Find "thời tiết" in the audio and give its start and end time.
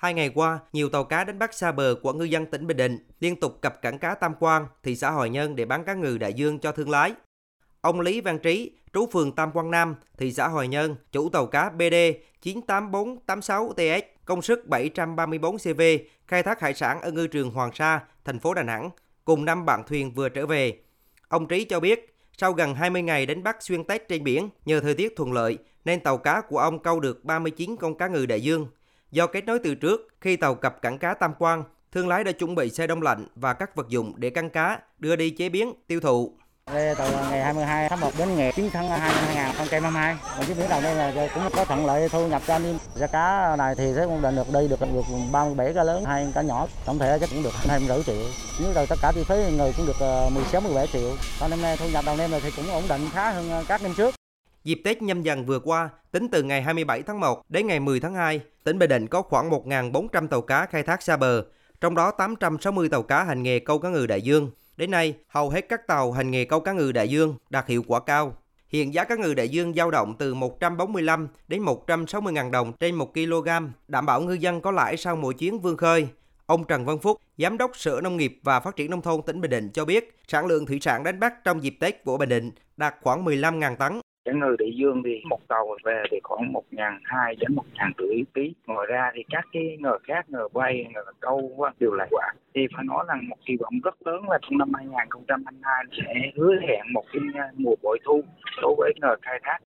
24.80-25.16